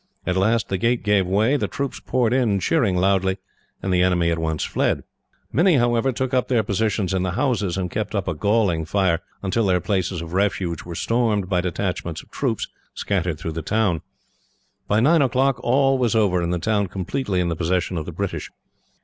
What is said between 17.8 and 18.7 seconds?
of the British.